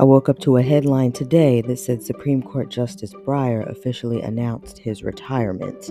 I 0.00 0.04
woke 0.04 0.30
up 0.30 0.38
to 0.38 0.56
a 0.56 0.62
headline 0.62 1.12
today 1.12 1.60
that 1.60 1.78
said 1.78 2.02
Supreme 2.02 2.42
Court 2.42 2.70
Justice 2.70 3.12
Breyer 3.12 3.68
officially 3.70 4.22
announced 4.22 4.78
his 4.78 5.02
retirement. 5.02 5.90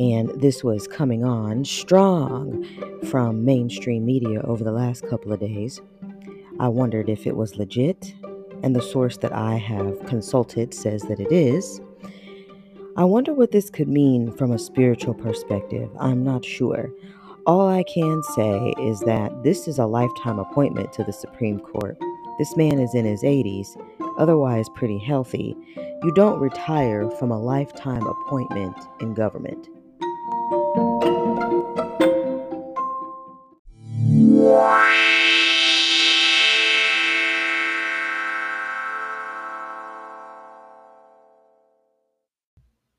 And 0.00 0.30
this 0.30 0.64
was 0.64 0.88
coming 0.88 1.22
on 1.22 1.64
strong 1.64 2.66
from 3.04 3.44
mainstream 3.44 4.04
media 4.04 4.40
over 4.42 4.64
the 4.64 4.72
last 4.72 5.08
couple 5.08 5.32
of 5.32 5.38
days. 5.38 5.80
I 6.58 6.66
wondered 6.66 7.08
if 7.08 7.24
it 7.24 7.36
was 7.36 7.54
legit, 7.54 8.16
and 8.64 8.74
the 8.74 8.82
source 8.82 9.16
that 9.18 9.32
I 9.32 9.58
have 9.58 10.06
consulted 10.06 10.74
says 10.74 11.02
that 11.02 11.20
it 11.20 11.30
is. 11.30 11.80
I 12.96 13.04
wonder 13.04 13.32
what 13.32 13.52
this 13.52 13.70
could 13.70 13.86
mean 13.86 14.32
from 14.32 14.50
a 14.50 14.58
spiritual 14.58 15.14
perspective. 15.14 15.88
I'm 16.00 16.24
not 16.24 16.44
sure. 16.44 16.90
All 17.46 17.68
I 17.68 17.84
can 17.84 18.24
say 18.34 18.74
is 18.80 18.98
that 19.02 19.44
this 19.44 19.68
is 19.68 19.78
a 19.78 19.86
lifetime 19.86 20.40
appointment 20.40 20.92
to 20.94 21.04
the 21.04 21.12
Supreme 21.12 21.60
Court. 21.60 21.96
This 22.36 22.56
man 22.56 22.80
is 22.80 22.96
in 22.96 23.04
his 23.04 23.22
80s, 23.22 23.80
otherwise 24.18 24.68
pretty 24.74 24.98
healthy. 24.98 25.56
You 25.76 26.12
don't 26.14 26.40
retire 26.40 27.08
from 27.12 27.30
a 27.30 27.40
lifetime 27.40 28.04
appointment 28.04 28.76
in 29.00 29.14
government. 29.14 29.68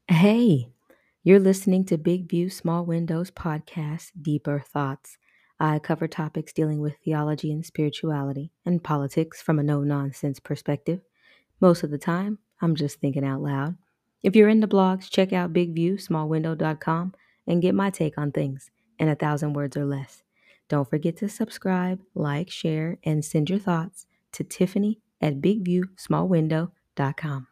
Hey, 0.08 0.70
you're 1.24 1.40
listening 1.42 1.84
to 1.86 1.98
Big 1.98 2.30
View 2.30 2.50
Small 2.50 2.86
Windows 2.86 3.32
podcast, 3.32 4.12
Deeper 4.22 4.64
Thoughts. 4.66 5.18
I 5.60 5.80
cover 5.80 6.08
topics 6.08 6.54
dealing 6.54 6.82
with 6.82 6.96
theology 7.04 7.52
and 7.52 7.66
spirituality 7.66 8.52
and 8.66 8.84
politics 8.84 9.42
from 9.42 9.60
a 9.60 9.64
no 9.64 9.82
nonsense 9.82 10.40
perspective. 10.40 11.02
Most 11.62 11.84
of 11.84 11.92
the 11.92 11.98
time, 11.98 12.40
I'm 12.62 12.76
just 12.76 13.00
thinking 13.00 13.26
out 13.26 13.42
loud. 13.42 13.78
If 14.22 14.36
you're 14.36 14.50
into 14.50 14.68
blogs, 14.68 15.10
check 15.10 15.32
out 15.32 15.54
bigviewsmallwindow.com 15.54 17.14
and 17.48 17.62
get 17.62 17.76
my 17.76 17.90
take 17.90 18.18
on 18.18 18.32
things 18.32 18.70
in 19.00 19.08
a 19.08 19.16
thousand 19.16 19.54
words 19.54 19.78
or 19.78 19.86
less. 19.86 20.24
Don't 20.68 20.90
forget 20.90 21.16
to 21.18 21.30
subscribe, 21.30 22.02
like, 22.16 22.50
share, 22.50 22.98
and 23.04 23.24
send 23.24 23.50
your 23.50 23.60
thoughts 23.60 24.08
to 24.32 24.44
Tiffany 24.44 25.00
at 25.22 25.42
bigviewsmallwindow.com. 25.42 27.48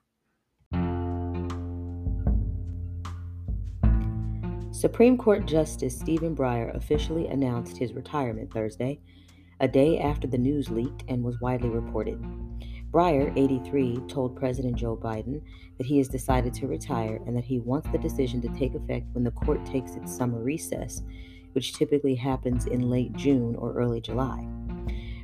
Supreme 4.83 5.17
Court 5.17 5.45
Justice 5.45 5.97
Stephen 5.97 6.35
Breyer 6.35 6.75
officially 6.75 7.27
announced 7.27 7.77
his 7.77 7.93
retirement 7.93 8.51
Thursday, 8.51 8.99
a 9.61 9.67
day 9.69 9.97
after 9.97 10.27
the 10.27 10.37
news 10.37 10.69
leaked 10.69 11.05
and 11.07 11.23
was 11.23 11.39
widely 11.39 11.69
reported. 11.69 12.21
Breyer, 12.91 13.31
83, 13.37 13.99
told 14.09 14.35
President 14.35 14.75
Joe 14.75 14.97
Biden 14.97 15.41
that 15.77 15.87
he 15.87 15.99
has 15.99 16.09
decided 16.09 16.53
to 16.55 16.67
retire 16.67 17.21
and 17.25 17.33
that 17.33 17.45
he 17.45 17.59
wants 17.59 17.87
the 17.93 17.97
decision 17.97 18.41
to 18.41 18.49
take 18.49 18.75
effect 18.75 19.05
when 19.13 19.23
the 19.23 19.31
court 19.31 19.65
takes 19.65 19.95
its 19.95 20.13
summer 20.13 20.43
recess, 20.43 21.01
which 21.53 21.71
typically 21.71 22.15
happens 22.15 22.65
in 22.65 22.89
late 22.89 23.13
June 23.13 23.55
or 23.55 23.71
early 23.75 24.01
July. 24.01 24.45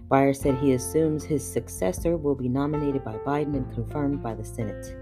Breyer 0.10 0.34
said 0.34 0.56
he 0.56 0.72
assumes 0.72 1.26
his 1.26 1.46
successor 1.46 2.16
will 2.16 2.34
be 2.34 2.48
nominated 2.48 3.04
by 3.04 3.18
Biden 3.18 3.58
and 3.58 3.74
confirmed 3.74 4.24
by 4.24 4.36
the 4.36 4.46
Senate. 4.46 4.96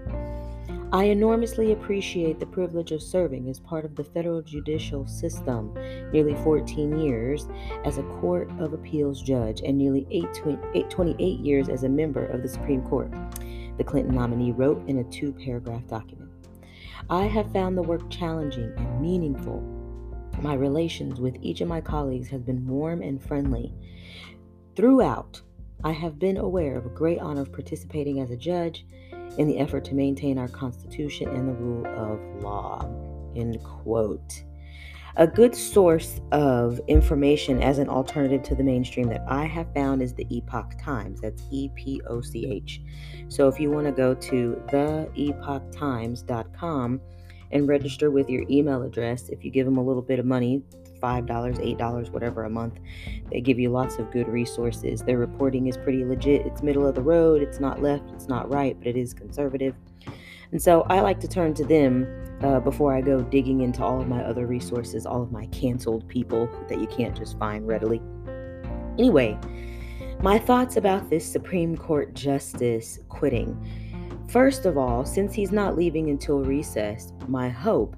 I 0.90 1.04
enormously 1.04 1.72
appreciate 1.72 2.40
the 2.40 2.46
privilege 2.46 2.92
of 2.92 3.02
serving 3.02 3.50
as 3.50 3.60
part 3.60 3.84
of 3.84 3.94
the 3.94 4.04
federal 4.04 4.40
judicial 4.40 5.06
system, 5.06 5.74
nearly 6.14 6.34
14 6.36 6.98
years 6.98 7.46
as 7.84 7.98
a 7.98 8.02
Court 8.04 8.50
of 8.58 8.72
Appeals 8.72 9.20
judge, 9.20 9.60
and 9.60 9.76
nearly 9.76 10.06
28 10.88 11.40
years 11.40 11.68
as 11.68 11.84
a 11.84 11.90
member 11.90 12.24
of 12.24 12.40
the 12.40 12.48
Supreme 12.48 12.80
Court, 12.80 13.12
the 13.76 13.84
Clinton 13.84 14.14
nominee 14.14 14.52
wrote 14.52 14.82
in 14.88 15.00
a 15.00 15.04
two 15.04 15.30
paragraph 15.30 15.86
document. 15.88 16.30
I 17.10 17.24
have 17.24 17.52
found 17.52 17.76
the 17.76 17.82
work 17.82 18.08
challenging 18.08 18.72
and 18.78 19.00
meaningful. 19.02 19.60
My 20.40 20.54
relations 20.54 21.20
with 21.20 21.36
each 21.42 21.60
of 21.60 21.68
my 21.68 21.82
colleagues 21.82 22.28
have 22.28 22.46
been 22.46 22.66
warm 22.66 23.02
and 23.02 23.22
friendly. 23.22 23.74
Throughout, 24.74 25.42
I 25.84 25.92
have 25.92 26.18
been 26.18 26.38
aware 26.38 26.78
of 26.78 26.86
a 26.86 26.90
great 26.90 27.18
honor 27.18 27.42
of 27.42 27.52
participating 27.52 28.20
as 28.20 28.30
a 28.30 28.36
judge 28.36 28.86
in 29.36 29.46
the 29.46 29.58
effort 29.58 29.84
to 29.86 29.94
maintain 29.94 30.38
our 30.38 30.48
Constitution 30.48 31.28
and 31.28 31.48
the 31.48 31.52
rule 31.52 31.86
of 31.86 32.42
law. 32.42 32.88
End 33.36 33.62
quote. 33.62 34.44
A 35.16 35.26
good 35.26 35.54
source 35.54 36.20
of 36.30 36.80
information 36.86 37.60
as 37.60 37.78
an 37.78 37.88
alternative 37.88 38.42
to 38.44 38.54
the 38.54 38.62
mainstream 38.62 39.08
that 39.08 39.24
I 39.26 39.46
have 39.46 39.66
found 39.74 40.00
is 40.00 40.14
the 40.14 40.26
Epoch 40.30 40.74
Times. 40.80 41.20
That's 41.20 41.42
E 41.50 41.70
P 41.74 42.00
O 42.06 42.20
C 42.20 42.48
H. 42.48 42.80
So 43.26 43.48
if 43.48 43.58
you 43.58 43.70
want 43.70 43.86
to 43.86 43.92
go 43.92 44.14
to 44.14 44.62
theepochtimes.com 44.68 47.00
and 47.50 47.68
register 47.68 48.10
with 48.10 48.28
your 48.28 48.44
email 48.50 48.82
address, 48.82 49.28
if 49.28 49.44
you 49.44 49.50
give 49.50 49.64
them 49.64 49.78
a 49.78 49.82
little 49.82 50.02
bit 50.02 50.18
of 50.18 50.26
money, 50.26 50.62
$5, 51.00 51.26
$8, 51.26 52.10
whatever 52.10 52.44
a 52.44 52.50
month. 52.50 52.78
They 53.30 53.40
give 53.40 53.58
you 53.58 53.70
lots 53.70 53.96
of 53.96 54.10
good 54.10 54.28
resources. 54.28 55.02
Their 55.02 55.18
reporting 55.18 55.66
is 55.68 55.76
pretty 55.76 56.04
legit. 56.04 56.46
It's 56.46 56.62
middle 56.62 56.86
of 56.86 56.94
the 56.94 57.02
road. 57.02 57.42
It's 57.42 57.60
not 57.60 57.80
left, 57.80 58.10
it's 58.10 58.28
not 58.28 58.50
right, 58.50 58.76
but 58.78 58.88
it 58.88 58.96
is 58.96 59.14
conservative. 59.14 59.74
And 60.50 60.60
so 60.60 60.82
I 60.88 61.00
like 61.00 61.20
to 61.20 61.28
turn 61.28 61.54
to 61.54 61.64
them 61.64 62.06
uh, 62.42 62.60
before 62.60 62.94
I 62.94 63.00
go 63.00 63.20
digging 63.20 63.60
into 63.60 63.84
all 63.84 64.00
of 64.00 64.08
my 64.08 64.22
other 64.22 64.46
resources, 64.46 65.04
all 65.04 65.22
of 65.22 65.30
my 65.30 65.46
canceled 65.46 66.08
people 66.08 66.48
that 66.68 66.80
you 66.80 66.86
can't 66.86 67.16
just 67.16 67.38
find 67.38 67.66
readily. 67.66 68.00
Anyway, 68.98 69.38
my 70.22 70.38
thoughts 70.38 70.76
about 70.76 71.10
this 71.10 71.30
Supreme 71.30 71.76
Court 71.76 72.14
justice 72.14 72.98
quitting. 73.08 73.56
First 74.28 74.66
of 74.66 74.76
all, 74.76 75.06
since 75.06 75.32
he's 75.32 75.52
not 75.52 75.74
leaving 75.74 76.10
until 76.10 76.40
recess, 76.44 77.14
my 77.28 77.48
hope 77.48 77.96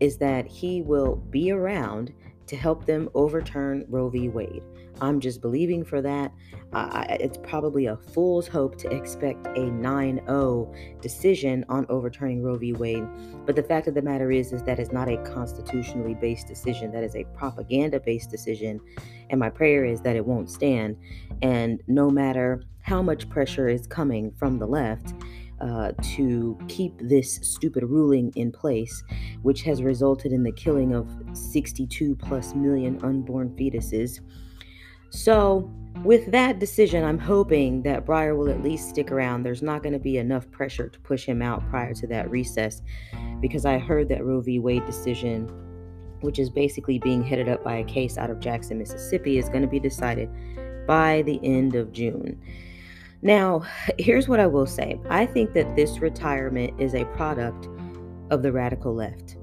is 0.00 0.18
that 0.18 0.46
he 0.46 0.82
will 0.82 1.16
be 1.30 1.52
around 1.52 2.12
to 2.48 2.56
help 2.56 2.84
them 2.84 3.08
overturn 3.14 3.84
Roe 3.88 4.08
v. 4.08 4.28
Wade. 4.28 4.62
I'm 5.00 5.20
just 5.20 5.40
believing 5.40 5.84
for 5.84 6.02
that. 6.02 6.32
It's 6.74 7.38
probably 7.38 7.86
a 7.86 7.96
fool's 7.96 8.48
hope 8.48 8.76
to 8.78 8.90
expect 8.90 9.46
a 9.46 9.60
9-0 9.60 11.00
decision 11.00 11.64
on 11.68 11.86
overturning 11.88 12.42
Roe 12.42 12.56
v. 12.56 12.72
Wade. 12.72 13.06
But 13.46 13.54
the 13.54 13.62
fact 13.62 13.86
of 13.86 13.94
the 13.94 14.02
matter 14.02 14.32
is, 14.32 14.52
is 14.52 14.64
that 14.64 14.80
it's 14.80 14.90
not 14.90 15.08
a 15.08 15.18
constitutionally 15.18 16.14
based 16.14 16.48
decision. 16.48 16.90
That 16.90 17.04
is 17.04 17.14
a 17.14 17.22
propaganda-based 17.36 18.30
decision. 18.30 18.80
And 19.30 19.38
my 19.38 19.50
prayer 19.50 19.84
is 19.84 20.00
that 20.00 20.16
it 20.16 20.26
won't 20.26 20.50
stand. 20.50 20.96
And 21.42 21.80
no 21.86 22.10
matter 22.10 22.64
how 22.80 23.00
much 23.00 23.28
pressure 23.28 23.68
is 23.68 23.86
coming 23.86 24.32
from 24.32 24.58
the 24.58 24.66
left, 24.66 25.14
uh, 25.60 25.92
to 26.02 26.58
keep 26.68 26.92
this 26.98 27.36
stupid 27.42 27.84
ruling 27.84 28.32
in 28.36 28.52
place, 28.52 29.02
which 29.42 29.62
has 29.62 29.82
resulted 29.82 30.32
in 30.32 30.42
the 30.42 30.52
killing 30.52 30.94
of 30.94 31.08
62 31.32 32.16
plus 32.16 32.54
million 32.54 32.98
unborn 33.02 33.50
fetuses. 33.56 34.20
So, 35.10 35.70
with 36.04 36.30
that 36.30 36.60
decision, 36.60 37.02
I'm 37.02 37.18
hoping 37.18 37.82
that 37.82 38.06
Breyer 38.06 38.36
will 38.36 38.48
at 38.48 38.62
least 38.62 38.88
stick 38.88 39.10
around. 39.10 39.42
There's 39.42 39.62
not 39.62 39.82
going 39.82 39.94
to 39.94 39.98
be 39.98 40.18
enough 40.18 40.48
pressure 40.50 40.88
to 40.88 41.00
push 41.00 41.24
him 41.24 41.42
out 41.42 41.68
prior 41.70 41.92
to 41.94 42.06
that 42.08 42.30
recess 42.30 42.82
because 43.40 43.64
I 43.64 43.78
heard 43.78 44.08
that 44.10 44.24
Roe 44.24 44.40
v. 44.40 44.58
Wade 44.60 44.86
decision, 44.86 45.48
which 46.20 46.38
is 46.38 46.50
basically 46.50 46.98
being 46.98 47.24
headed 47.24 47.48
up 47.48 47.64
by 47.64 47.76
a 47.76 47.84
case 47.84 48.16
out 48.16 48.30
of 48.30 48.38
Jackson, 48.38 48.78
Mississippi, 48.78 49.38
is 49.38 49.48
going 49.48 49.62
to 49.62 49.68
be 49.68 49.80
decided 49.80 50.28
by 50.86 51.22
the 51.22 51.40
end 51.42 51.74
of 51.74 51.92
June. 51.92 52.40
Now, 53.22 53.62
here's 53.98 54.28
what 54.28 54.40
I 54.40 54.46
will 54.46 54.66
say 54.66 55.00
I 55.08 55.26
think 55.26 55.52
that 55.54 55.74
this 55.76 55.98
retirement 55.98 56.80
is 56.80 56.94
a 56.94 57.04
product 57.06 57.68
of 58.30 58.42
the 58.42 58.52
radical 58.52 58.94
left. 58.94 59.36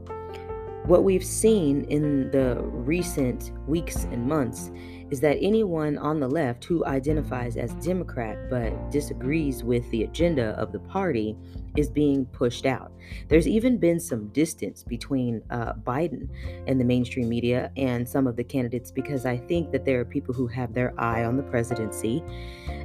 What 0.86 1.04
we've 1.04 1.26
seen 1.26 1.86
in 1.86 2.30
the 2.30 2.62
recent 2.62 3.52
weeks 3.68 4.04
and 4.04 4.28
months 4.28 4.70
is 5.10 5.20
that 5.22 5.38
anyone 5.42 5.98
on 5.98 6.20
the 6.20 6.28
left 6.28 6.64
who 6.64 6.86
identifies 6.86 7.58
as 7.58 7.74
Democrat 7.76 8.52
but 8.52 8.92
disagrees 8.92 9.64
with 9.64 9.90
the 9.90 10.04
agenda 10.04 10.50
of 10.60 10.72
the 10.72 10.80
party 10.80 11.36
is 11.76 11.90
being 11.90 12.26
pushed 12.28 12.68
out. 12.68 12.92
There's 13.30 13.48
even 13.48 13.78
been 13.78 14.00
some 14.00 14.28
distance 14.28 14.84
between 14.84 15.42
uh, 15.50 15.74
Biden 15.74 16.30
and 16.68 16.80
the 16.80 16.86
mainstream 16.86 17.30
media 17.30 17.72
and 17.78 18.08
some 18.08 18.28
of 18.28 18.36
the 18.36 18.44
candidates 18.44 18.92
because 18.92 19.26
I 19.26 19.38
think 19.38 19.72
that 19.72 19.86
there 19.86 20.00
are 20.00 20.06
people 20.06 20.36
who 20.36 20.46
have 20.48 20.74
their 20.76 20.94
eye 21.00 21.24
on 21.24 21.36
the 21.36 21.44
presidency 21.44 22.24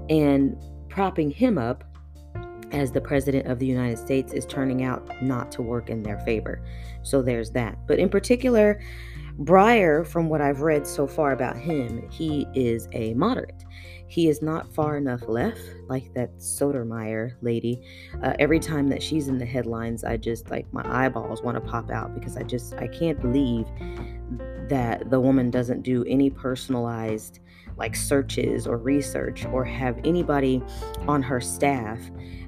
and 0.08 0.56
propping 0.90 1.30
him 1.30 1.56
up 1.56 1.84
as 2.72 2.92
the 2.92 3.00
president 3.00 3.46
of 3.46 3.58
the 3.58 3.66
United 3.66 3.98
States 3.98 4.32
is 4.32 4.46
turning 4.46 4.84
out 4.84 5.22
not 5.22 5.50
to 5.52 5.62
work 5.62 5.90
in 5.90 6.02
their 6.02 6.18
favor. 6.20 6.62
So 7.02 7.22
there's 7.22 7.50
that. 7.52 7.78
But 7.86 7.98
in 7.98 8.08
particular, 8.08 8.80
Breyer, 9.40 10.06
from 10.06 10.28
what 10.28 10.40
I've 10.40 10.60
read 10.60 10.86
so 10.86 11.06
far 11.06 11.32
about 11.32 11.56
him, 11.56 12.08
he 12.10 12.46
is 12.54 12.88
a 12.92 13.14
moderate. 13.14 13.64
He 14.06 14.28
is 14.28 14.42
not 14.42 14.72
far 14.74 14.96
enough 14.96 15.22
left 15.28 15.60
like 15.88 16.12
that 16.14 16.30
Sotomayor 16.42 17.38
lady. 17.40 17.80
Uh, 18.22 18.34
every 18.38 18.58
time 18.58 18.88
that 18.88 19.02
she's 19.02 19.28
in 19.28 19.38
the 19.38 19.46
headlines, 19.46 20.04
I 20.04 20.16
just 20.16 20.50
like 20.50 20.70
my 20.72 20.82
eyeballs 20.84 21.42
want 21.42 21.54
to 21.54 21.60
pop 21.60 21.90
out 21.90 22.14
because 22.14 22.36
I 22.36 22.42
just 22.42 22.74
I 22.74 22.88
can't 22.88 23.20
believe 23.20 23.66
that 24.68 25.10
the 25.10 25.20
woman 25.20 25.50
doesn't 25.50 25.82
do 25.82 26.04
any 26.04 26.28
personalized 26.28 27.40
like 27.76 27.96
searches 27.96 28.66
or 28.66 28.76
research 28.76 29.46
or 29.46 29.64
have 29.64 29.98
anybody 30.04 30.62
on 31.08 31.22
her 31.22 31.40
staff 31.40 31.98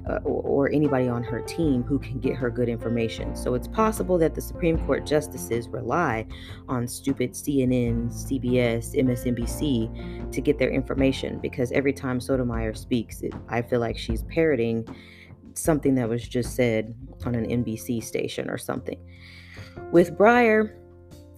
uh, 0.09 0.19
or, 0.23 0.41
or 0.43 0.71
anybody 0.71 1.07
on 1.07 1.23
her 1.23 1.41
team 1.41 1.83
who 1.83 1.97
can 1.97 2.19
get 2.19 2.35
her 2.35 2.49
good 2.49 2.69
information. 2.69 3.35
So 3.35 3.53
it's 3.53 3.67
possible 3.67 4.17
that 4.17 4.35
the 4.35 4.41
Supreme 4.41 4.77
Court 4.85 5.05
justices 5.05 5.67
rely 5.69 6.25
on 6.67 6.87
stupid 6.87 7.33
CNN, 7.33 8.11
CBS, 8.11 8.95
MSNBC 8.95 10.31
to 10.31 10.41
get 10.41 10.57
their 10.57 10.71
information 10.71 11.39
because 11.39 11.71
every 11.71 11.93
time 11.93 12.19
Sotomayor 12.19 12.73
speaks, 12.73 13.21
it, 13.21 13.33
I 13.49 13.61
feel 13.61 13.79
like 13.79 13.97
she's 13.97 14.23
parroting 14.23 14.85
something 15.55 15.95
that 15.95 16.09
was 16.09 16.27
just 16.27 16.55
said 16.55 16.95
on 17.25 17.35
an 17.35 17.45
NBC 17.45 18.03
station 18.03 18.49
or 18.49 18.57
something. 18.57 18.99
With 19.91 20.17
Breyer, 20.17 20.75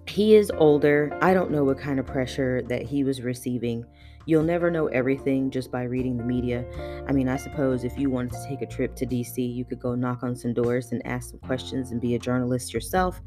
he 0.07 0.35
is 0.35 0.51
older. 0.51 1.17
I 1.21 1.33
don't 1.33 1.51
know 1.51 1.63
what 1.63 1.79
kind 1.79 1.99
of 1.99 2.05
pressure 2.05 2.61
that 2.69 2.83
he 2.83 3.03
was 3.03 3.21
receiving. 3.21 3.85
You'll 4.27 4.43
never 4.43 4.71
know 4.71 4.87
everything 4.87 5.51
just 5.51 5.71
by 5.71 5.83
reading 5.83 6.17
the 6.17 6.23
media. 6.23 6.65
I 7.07 7.11
mean, 7.11 7.29
I 7.29 7.37
suppose 7.37 7.83
if 7.83 7.97
you 7.97 8.09
wanted 8.09 8.31
to 8.33 8.45
take 8.47 8.61
a 8.61 8.65
trip 8.65 8.95
to 8.95 9.05
DC, 9.05 9.37
you 9.37 9.65
could 9.65 9.79
go 9.79 9.93
knock 9.93 10.23
on 10.23 10.35
some 10.35 10.53
doors 10.53 10.91
and 10.91 11.05
ask 11.05 11.29
some 11.29 11.39
questions 11.39 11.91
and 11.91 12.01
be 12.01 12.15
a 12.15 12.19
journalist 12.19 12.73
yourself. 12.73 13.21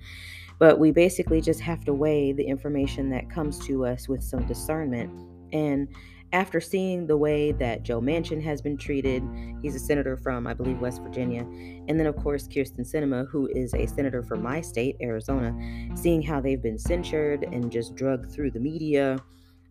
But 0.58 0.80
we 0.80 0.90
basically 0.90 1.40
just 1.40 1.60
have 1.60 1.84
to 1.84 1.94
weigh 1.94 2.32
the 2.32 2.44
information 2.44 3.10
that 3.10 3.30
comes 3.30 3.64
to 3.66 3.86
us 3.86 4.08
with 4.08 4.24
some 4.24 4.44
discernment. 4.46 5.10
And 5.52 5.88
after 6.32 6.60
seeing 6.60 7.06
the 7.06 7.16
way 7.16 7.52
that 7.52 7.82
Joe 7.82 8.00
Manchin 8.00 8.42
has 8.42 8.60
been 8.60 8.76
treated, 8.76 9.22
he's 9.62 9.74
a 9.74 9.78
senator 9.78 10.16
from, 10.16 10.46
I 10.46 10.54
believe, 10.54 10.78
West 10.78 11.02
Virginia, 11.02 11.42
and 11.42 11.98
then, 11.98 12.06
of 12.06 12.16
course, 12.16 12.46
Kyrsten 12.46 12.80
Sinema, 12.80 13.26
who 13.30 13.46
is 13.48 13.72
a 13.74 13.86
senator 13.86 14.22
from 14.22 14.42
my 14.42 14.60
state, 14.60 14.96
Arizona, 15.00 15.56
seeing 15.94 16.20
how 16.20 16.40
they've 16.40 16.62
been 16.62 16.78
censured 16.78 17.44
and 17.44 17.72
just 17.72 17.94
drugged 17.94 18.30
through 18.30 18.50
the 18.50 18.60
media 18.60 19.18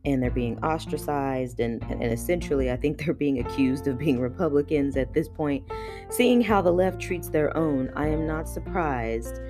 and 0.05 0.23
they're 0.23 0.31
being 0.31 0.57
ostracized 0.63 1.59
and, 1.59 1.83
and 1.89 2.03
essentially 2.03 2.71
i 2.71 2.77
think 2.77 2.97
they're 2.97 3.15
being 3.15 3.39
accused 3.39 3.87
of 3.87 3.97
being 3.97 4.19
republicans 4.19 4.95
at 4.95 5.13
this 5.13 5.27
point. 5.27 5.63
Seeing 6.09 6.39
how 6.39 6.61
the 6.61 6.71
left 6.71 7.01
treats 7.01 7.29
their 7.29 7.55
own 7.57 7.91
i 7.95 8.07
am 8.07 8.25
not 8.25 8.47
surprised 8.47 9.41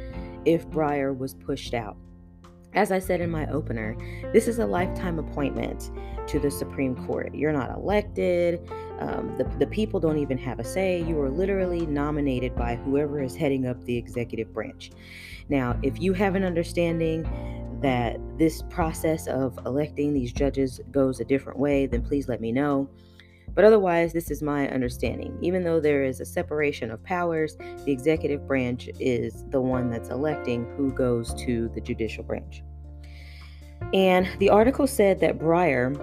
if 0.45 0.68
breyer 0.69 1.15
was 1.15 1.33
pushed 1.33 1.74
out. 1.74 1.98
As 2.74 2.92
I 2.92 3.00
said 3.00 3.21
in 3.21 3.30
my 3.30 3.48
opener, 3.48 3.98
this 4.33 4.48
is 4.48 4.59
a 4.59 4.65
lifetime 4.65 5.19
appointment 5.19 5.92
to 6.27 6.39
the 6.39 6.51
Supreme 6.51 6.95
Court. 7.06 7.33
You're 7.33 7.53
not 7.53 7.71
elected. 7.71 8.68
Um, 9.00 9.35
the, 9.38 9.44
the 9.59 9.68
people 9.68 10.00
don't 10.00 10.18
even 10.18 10.38
have 10.38 10.59
a 10.59 10.63
say. 10.63 11.01
You 11.03 11.19
are 11.21 11.29
literally 11.29 11.85
nominated 11.85 12.56
by 12.56 12.75
whoever 12.75 13.21
is 13.21 13.35
heading 13.35 13.68
up 13.68 13.83
the 13.85 13.95
executive 13.95 14.53
branch. 14.53 14.91
Now, 15.50 15.79
if 15.83 16.01
you 16.01 16.13
have 16.13 16.35
an 16.35 16.44
understanding 16.44 17.24
that 17.81 18.19
this 18.38 18.63
process 18.69 19.27
of 19.27 19.57
electing 19.65 20.13
these 20.13 20.33
judges 20.33 20.81
goes 20.91 21.19
a 21.19 21.25
different 21.25 21.59
way, 21.59 21.85
then 21.85 22.01
please 22.01 22.27
let 22.27 22.41
me 22.41 22.51
know. 22.51 22.89
But 23.53 23.63
otherwise, 23.65 24.13
this 24.13 24.30
is 24.30 24.41
my 24.41 24.69
understanding. 24.69 25.38
Even 25.41 25.63
though 25.63 25.80
there 25.80 26.03
is 26.03 26.19
a 26.19 26.25
separation 26.25 26.91
of 26.91 27.03
powers, 27.03 27.57
the 27.85 27.91
executive 27.91 28.47
branch 28.47 28.89
is 29.00 29.45
the 29.50 29.62
one 29.62 29.89
that's 29.89 30.09
electing 30.09 30.65
who 30.75 30.91
goes 30.91 31.33
to 31.45 31.69
the 31.73 31.81
judicial 31.81 32.23
branch. 32.23 32.62
And 33.94 34.27
the 34.39 34.50
article 34.50 34.85
said 34.85 35.19
that 35.21 35.39
Breyer 35.39 35.95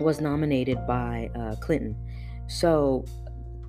was 0.00 0.20
nominated 0.20 0.86
by 0.86 1.30
uh, 1.34 1.56
Clinton. 1.56 1.96
So, 2.46 3.04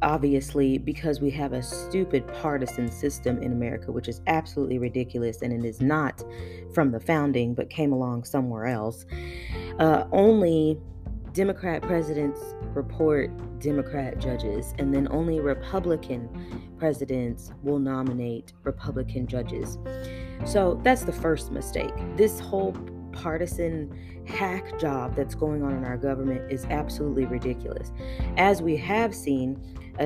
obviously, 0.01 0.77
because 0.77 1.19
we 1.19 1.29
have 1.31 1.53
a 1.53 1.61
stupid 1.61 2.25
partisan 2.41 2.89
system 2.89 3.41
in 3.41 3.51
America, 3.51 3.91
which 3.91 4.07
is 4.07 4.21
absolutely 4.27 4.77
ridiculous 4.79 5.41
and 5.41 5.51
it 5.51 5.67
is 5.67 5.81
not 5.81 6.23
from 6.73 6.91
the 6.91 6.99
founding 6.99 7.53
but 7.53 7.69
came 7.69 7.91
along 7.91 8.23
somewhere 8.23 8.65
else, 8.65 9.05
uh, 9.79 10.05
only 10.11 10.79
Democrat 11.33 11.81
presidents 11.81 12.39
report 12.73 13.31
Democrat 13.59 14.19
judges, 14.19 14.73
and 14.79 14.93
then 14.93 15.07
only 15.11 15.39
Republican 15.39 16.29
presidents 16.77 17.51
will 17.61 17.79
nominate 17.79 18.53
Republican 18.63 19.27
judges. 19.27 19.77
So 20.45 20.79
that's 20.83 21.03
the 21.03 21.11
first 21.13 21.51
mistake. 21.51 21.93
This 22.15 22.39
whole 22.39 22.75
partisan 23.11 24.23
hack 24.25 24.79
job 24.79 25.15
that's 25.15 25.35
going 25.35 25.63
on 25.63 25.73
in 25.73 25.83
our 25.83 25.97
government 25.97 26.51
is 26.51 26.65
absolutely 26.65 27.25
ridiculous. 27.25 27.91
As 28.37 28.61
we 28.61 28.77
have 28.77 29.13
seen, 29.13 29.61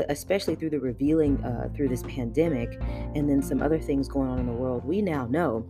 especially 0.10 0.56
through 0.56 0.72
the 0.72 0.80
revealing 0.80 1.44
uh, 1.44 1.70
through 1.76 1.90
this 1.90 2.04
pandemic 2.04 2.80
and 3.16 3.30
then 3.30 3.42
some 3.42 3.62
other 3.62 3.80
things 3.80 4.08
going 4.08 4.30
on 4.30 4.40
in 4.40 4.48
the 4.48 4.54
world, 4.54 4.86
we 4.86 5.02
now 5.02 5.26
know 5.28 5.66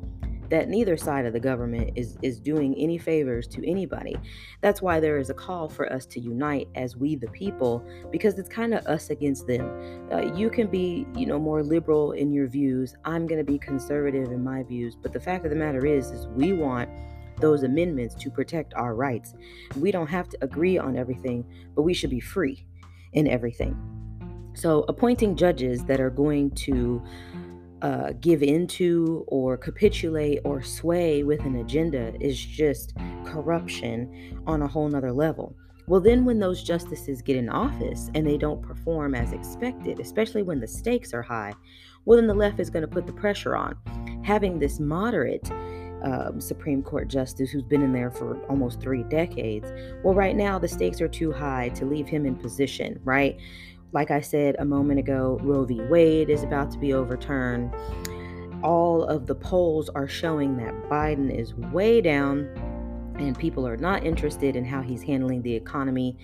that 0.49 0.69
neither 0.69 0.95
side 0.95 1.25
of 1.25 1.33
the 1.33 1.39
government 1.39 1.91
is 1.95 2.17
is 2.21 2.39
doing 2.39 2.75
any 2.75 2.97
favors 2.97 3.47
to 3.47 3.67
anybody. 3.67 4.15
That's 4.61 4.83
why 4.83 4.99
there 4.99 5.17
is 5.17 5.31
a 5.31 5.33
call 5.33 5.67
for 5.67 5.91
us 5.91 6.05
to 6.07 6.19
unite 6.19 6.67
as 6.75 6.95
we 6.95 7.15
the 7.15 7.27
people 7.29 7.83
because 8.11 8.37
it's 8.37 8.49
kind 8.49 8.73
of 8.73 8.85
us 8.85 9.09
against 9.09 9.47
them. 9.47 9.65
Uh, 10.11 10.33
you 10.35 10.49
can 10.49 10.67
be, 10.67 11.07
you 11.15 11.25
know, 11.25 11.39
more 11.39 11.63
liberal 11.63 12.11
in 12.11 12.31
your 12.31 12.47
views. 12.47 12.95
I'm 13.03 13.25
going 13.25 13.43
to 13.43 13.51
be 13.51 13.57
conservative 13.57 14.31
in 14.31 14.43
my 14.43 14.61
views, 14.61 14.95
but 14.95 15.11
the 15.11 15.19
fact 15.19 15.43
of 15.43 15.49
the 15.49 15.57
matter 15.57 15.85
is 15.85 16.11
is 16.11 16.27
we 16.27 16.53
want 16.53 16.87
those 17.43 17.63
amendments 17.63 18.15
to 18.15 18.31
protect 18.31 18.73
our 18.73 18.95
rights. 18.95 19.35
We 19.77 19.91
don't 19.91 20.07
have 20.07 20.29
to 20.29 20.37
agree 20.41 20.77
on 20.77 20.95
everything, 20.95 21.45
but 21.75 21.81
we 21.81 21.93
should 21.93 22.09
be 22.09 22.21
free 22.21 22.65
in 23.11 23.27
everything. 23.27 23.77
So, 24.55 24.85
appointing 24.87 25.35
judges 25.35 25.83
that 25.85 25.99
are 25.99 26.09
going 26.09 26.51
to 26.51 27.03
uh, 27.81 28.13
give 28.21 28.43
into 28.43 29.25
or 29.27 29.57
capitulate 29.57 30.39
or 30.45 30.61
sway 30.61 31.23
with 31.23 31.41
an 31.41 31.57
agenda 31.57 32.13
is 32.21 32.39
just 32.39 32.93
corruption 33.25 34.41
on 34.47 34.61
a 34.61 34.67
whole 34.67 34.87
nother 34.87 35.11
level. 35.11 35.53
Well, 35.85 35.99
then, 35.99 36.23
when 36.23 36.39
those 36.39 36.63
justices 36.63 37.21
get 37.21 37.35
in 37.35 37.49
office 37.49 38.09
and 38.15 38.25
they 38.25 38.37
don't 38.37 38.61
perform 38.61 39.15
as 39.15 39.33
expected, 39.33 39.99
especially 39.99 40.43
when 40.43 40.61
the 40.61 40.67
stakes 40.67 41.13
are 41.13 41.21
high, 41.21 41.51
well, 42.05 42.17
then 42.17 42.27
the 42.27 42.33
left 42.33 42.61
is 42.61 42.69
going 42.69 42.83
to 42.83 42.87
put 42.87 43.05
the 43.05 43.11
pressure 43.11 43.57
on. 43.57 43.75
Having 44.23 44.59
this 44.59 44.79
moderate 44.79 45.51
um, 46.03 46.39
Supreme 46.39 46.83
Court 46.83 47.07
justice 47.07 47.49
who's 47.49 47.63
been 47.63 47.81
in 47.81 47.93
there 47.93 48.11
for 48.11 48.41
almost 48.45 48.79
three 48.81 49.03
decades, 49.03 49.71
well, 50.03 50.13
right 50.13 50.35
now 50.35 50.59
the 50.59 50.67
stakes 50.67 51.01
are 51.01 51.07
too 51.07 51.31
high 51.31 51.69
to 51.69 51.85
leave 51.85 52.07
him 52.07 52.25
in 52.25 52.35
position, 52.35 52.99
right? 53.03 53.39
Like 53.91 54.11
I 54.11 54.21
said 54.21 54.55
a 54.59 54.65
moment 54.65 54.99
ago, 54.99 55.39
Roe 55.43 55.65
v. 55.65 55.81
Wade 55.81 56.29
is 56.29 56.43
about 56.43 56.71
to 56.71 56.77
be 56.77 56.93
overturned. 56.93 57.73
All 58.63 59.03
of 59.03 59.27
the 59.27 59.35
polls 59.35 59.89
are 59.89 60.07
showing 60.07 60.57
that 60.57 60.73
Biden 60.89 61.29
is 61.29 61.53
way 61.53 62.01
down 62.01 62.49
and 63.19 63.37
people 63.37 63.67
are 63.67 63.77
not 63.77 64.05
interested 64.05 64.55
in 64.55 64.65
how 64.65 64.81
he's 64.81 65.03
handling 65.03 65.41
the 65.43 65.53
economy 65.53 66.17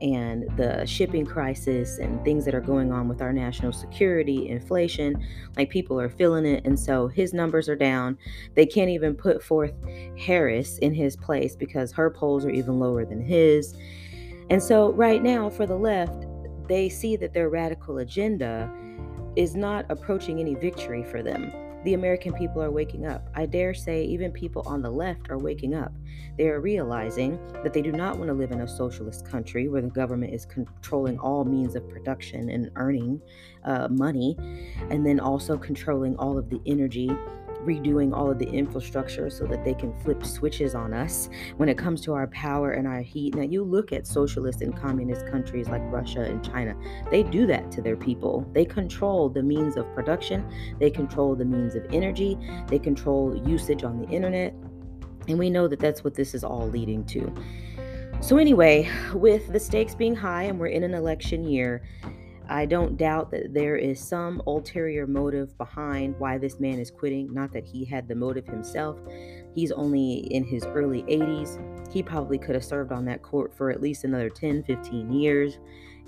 and 0.00 0.44
the 0.56 0.84
shipping 0.84 1.24
crisis 1.24 1.98
and 1.98 2.22
things 2.24 2.44
that 2.44 2.54
are 2.54 2.60
going 2.60 2.92
on 2.92 3.08
with 3.08 3.22
our 3.22 3.32
national 3.32 3.72
security, 3.72 4.48
inflation. 4.48 5.24
Like 5.56 5.70
people 5.70 6.00
are 6.00 6.08
feeling 6.08 6.44
it. 6.44 6.64
And 6.66 6.78
so 6.78 7.08
his 7.08 7.32
numbers 7.32 7.68
are 7.68 7.76
down. 7.76 8.18
They 8.54 8.66
can't 8.66 8.90
even 8.90 9.14
put 9.14 9.42
forth 9.42 9.72
Harris 10.18 10.78
in 10.78 10.94
his 10.94 11.16
place 11.16 11.56
because 11.56 11.92
her 11.92 12.10
polls 12.10 12.44
are 12.44 12.50
even 12.50 12.78
lower 12.78 13.04
than 13.04 13.20
his. 13.20 13.74
And 14.50 14.62
so, 14.62 14.92
right 14.92 15.22
now, 15.22 15.50
for 15.50 15.66
the 15.66 15.76
left, 15.76 16.24
they 16.68 16.88
see 16.88 17.16
that 17.16 17.32
their 17.32 17.48
radical 17.48 17.98
agenda 17.98 18.72
is 19.34 19.56
not 19.56 19.86
approaching 19.88 20.38
any 20.38 20.54
victory 20.54 21.02
for 21.02 21.22
them. 21.22 21.52
The 21.86 21.94
American 21.94 22.32
people 22.32 22.60
are 22.60 22.70
waking 22.72 23.06
up. 23.06 23.28
I 23.36 23.46
dare 23.46 23.72
say, 23.72 24.02
even 24.06 24.32
people 24.32 24.64
on 24.66 24.82
the 24.82 24.90
left 24.90 25.30
are 25.30 25.38
waking 25.38 25.72
up. 25.72 25.92
They 26.36 26.48
are 26.48 26.60
realizing 26.60 27.38
that 27.62 27.72
they 27.72 27.80
do 27.80 27.92
not 27.92 28.18
want 28.18 28.26
to 28.26 28.34
live 28.34 28.50
in 28.50 28.62
a 28.62 28.66
socialist 28.66 29.24
country 29.24 29.68
where 29.68 29.82
the 29.82 29.88
government 29.88 30.34
is 30.34 30.46
controlling 30.46 31.16
all 31.20 31.44
means 31.44 31.76
of 31.76 31.88
production 31.88 32.50
and 32.50 32.72
earning 32.74 33.22
uh, 33.62 33.86
money, 33.86 34.36
and 34.90 35.06
then 35.06 35.20
also 35.20 35.56
controlling 35.56 36.16
all 36.16 36.36
of 36.36 36.50
the 36.50 36.60
energy 36.66 37.08
redoing 37.64 38.14
all 38.14 38.30
of 38.30 38.38
the 38.38 38.48
infrastructure 38.48 39.30
so 39.30 39.46
that 39.46 39.64
they 39.64 39.74
can 39.74 39.96
flip 40.00 40.24
switches 40.24 40.74
on 40.74 40.92
us 40.92 41.28
when 41.56 41.68
it 41.68 41.78
comes 41.78 42.00
to 42.02 42.12
our 42.12 42.26
power 42.28 42.72
and 42.72 42.86
our 42.86 43.00
heat. 43.00 43.34
Now, 43.34 43.42
you 43.42 43.64
look 43.64 43.92
at 43.92 44.06
socialist 44.06 44.62
and 44.62 44.76
communist 44.76 45.26
countries 45.26 45.68
like 45.68 45.82
Russia 45.84 46.22
and 46.22 46.44
China, 46.44 46.74
they 47.10 47.22
do 47.22 47.46
that 47.46 47.70
to 47.72 47.82
their 47.82 47.96
people. 47.96 48.48
They 48.52 48.64
control 48.64 49.28
the 49.28 49.42
means 49.42 49.76
of 49.76 49.92
production, 49.94 50.44
they 50.78 50.90
control 50.90 51.34
the 51.34 51.44
means 51.44 51.74
of 51.74 51.86
energy, 51.92 52.38
they 52.68 52.78
control 52.78 53.40
usage 53.46 53.84
on 53.84 54.00
the 54.00 54.08
internet. 54.08 54.54
And 55.28 55.38
we 55.38 55.50
know 55.50 55.66
that 55.68 55.80
that's 55.80 56.04
what 56.04 56.14
this 56.14 56.34
is 56.34 56.44
all 56.44 56.68
leading 56.68 57.04
to. 57.06 57.32
So, 58.20 58.38
anyway, 58.38 58.88
with 59.12 59.52
the 59.52 59.60
stakes 59.60 59.94
being 59.94 60.14
high 60.14 60.44
and 60.44 60.58
we're 60.58 60.68
in 60.68 60.82
an 60.82 60.94
election 60.94 61.44
year, 61.44 61.82
I 62.48 62.66
don't 62.66 62.96
doubt 62.96 63.30
that 63.32 63.52
there 63.52 63.76
is 63.76 64.00
some 64.00 64.40
ulterior 64.46 65.06
motive 65.06 65.56
behind 65.58 66.14
why 66.18 66.38
this 66.38 66.60
man 66.60 66.78
is 66.78 66.90
quitting. 66.90 67.32
Not 67.32 67.52
that 67.52 67.64
he 67.64 67.84
had 67.84 68.06
the 68.06 68.14
motive 68.14 68.46
himself. 68.46 68.98
He's 69.54 69.72
only 69.72 70.28
in 70.30 70.44
his 70.44 70.64
early 70.66 71.02
80s. 71.04 71.92
He 71.92 72.02
probably 72.02 72.38
could 72.38 72.54
have 72.54 72.64
served 72.64 72.92
on 72.92 73.04
that 73.06 73.22
court 73.22 73.52
for 73.56 73.70
at 73.70 73.80
least 73.80 74.04
another 74.04 74.30
10, 74.30 74.62
15 74.64 75.12
years 75.12 75.58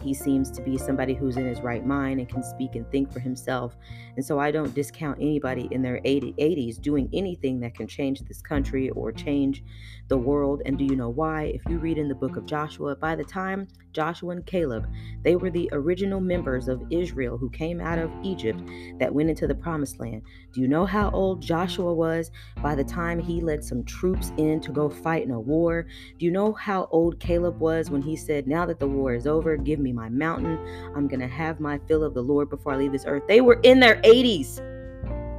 He 0.02 0.14
seems 0.14 0.50
to 0.52 0.62
be 0.62 0.78
somebody 0.78 1.14
who's 1.14 1.36
in 1.36 1.46
his 1.46 1.60
right 1.60 1.84
mind 1.84 2.20
and 2.20 2.28
can 2.28 2.42
speak 2.42 2.74
and 2.74 2.88
think 2.90 3.12
for 3.12 3.20
himself. 3.20 3.76
And 4.16 4.24
so 4.24 4.38
I 4.38 4.50
don't 4.50 4.74
discount 4.74 5.18
anybody 5.20 5.68
in 5.70 5.82
their 5.82 6.00
80, 6.04 6.34
80s 6.34 6.80
doing 6.80 7.08
anything 7.12 7.60
that 7.60 7.74
can 7.74 7.86
change 7.86 8.20
this 8.20 8.40
country 8.40 8.90
or 8.90 9.12
change 9.12 9.62
the 10.08 10.18
world. 10.18 10.62
And 10.64 10.78
do 10.78 10.84
you 10.84 10.96
know 10.96 11.10
why? 11.10 11.44
If 11.54 11.62
you 11.68 11.78
read 11.78 11.98
in 11.98 12.08
the 12.08 12.14
book 12.14 12.36
of 12.36 12.46
Joshua, 12.46 12.96
by 12.96 13.14
the 13.14 13.24
time 13.24 13.68
Joshua 13.92 14.30
and 14.30 14.46
Caleb, 14.46 14.88
they 15.22 15.36
were 15.36 15.50
the 15.50 15.68
original 15.72 16.20
members 16.20 16.68
of 16.68 16.82
Israel 16.90 17.36
who 17.36 17.50
came 17.50 17.80
out 17.80 17.98
of 17.98 18.10
Egypt 18.22 18.60
that 18.98 19.12
went 19.12 19.30
into 19.30 19.46
the 19.46 19.54
promised 19.54 19.98
land. 19.98 20.22
Do 20.52 20.60
you 20.60 20.68
know 20.68 20.86
how 20.86 21.10
old 21.10 21.42
Joshua 21.42 21.92
was 21.92 22.30
by 22.62 22.74
the 22.74 22.84
time 22.84 23.18
he 23.18 23.40
led 23.40 23.64
some 23.64 23.84
troops 23.84 24.32
in 24.36 24.60
to 24.60 24.72
go 24.72 24.88
fight 24.88 25.24
in 25.24 25.30
a 25.30 25.40
war? 25.40 25.86
Do 26.18 26.24
you 26.24 26.30
know 26.30 26.52
how 26.52 26.88
old 26.90 27.20
Caleb 27.20 27.60
was 27.60 27.90
when 27.90 28.02
he 28.02 28.16
said, 28.16 28.46
Now 28.46 28.66
that 28.66 28.78
the 28.78 28.86
war 28.86 29.14
is 29.14 29.26
over, 29.26 29.56
give 29.56 29.78
me 29.78 29.87
my 29.92 30.08
mountain. 30.08 30.58
I'm 30.94 31.08
going 31.08 31.20
to 31.20 31.28
have 31.28 31.60
my 31.60 31.78
fill 31.86 32.04
of 32.04 32.14
the 32.14 32.22
Lord 32.22 32.50
before 32.50 32.72
I 32.72 32.76
leave 32.76 32.92
this 32.92 33.04
earth. 33.06 33.22
They 33.28 33.40
were 33.40 33.60
in 33.62 33.80
their 33.80 34.00
80s. 34.02 34.62